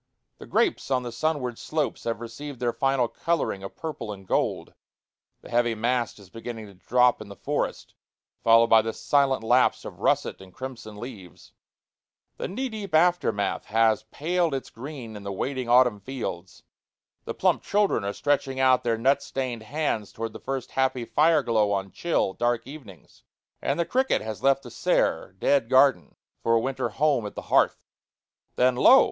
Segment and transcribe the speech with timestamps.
[0.39, 4.73] The grapes on the sunward slopes have received their final coloring of purple and gold;
[5.41, 7.93] the heavy mast is beginning to drop in the forest,
[8.43, 11.53] followed by the silent lapse of russet and crimson leaves;
[12.37, 16.63] the knee deep aftermath has paled its green in the waiting autumn fields;
[17.25, 21.43] the plump children are stretching out their nut stained hands towards the first happy fire
[21.43, 23.23] glow on chill, dark evenings;
[23.61, 27.43] and the cricket has left the sere, dead garden for a winter home at the
[27.53, 27.85] hearth.
[28.55, 28.99] Then, lo!